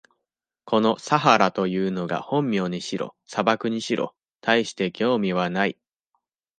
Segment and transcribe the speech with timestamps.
[0.65, 5.77] このサハラというのが本名にしろ、砂漠にしろ、たいして興味はない。